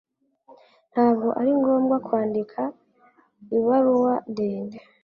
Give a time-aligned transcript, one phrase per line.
[0.91, 2.61] Ntabwo ari ngombwa kwandika
[3.57, 4.77] ibaruwa ndende.